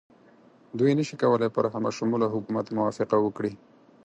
دوی 0.79 0.91
نه 0.99 1.03
شي 1.07 1.15
کولای 1.21 1.49
پر 1.55 1.65
همه 1.73 1.89
شموله 1.97 2.27
حکومت 2.35 2.65
موافقه 2.77 3.17
وکړي. 3.21 3.51